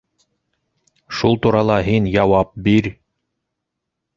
[1.17, 2.91] Шул турала һин яуап бир!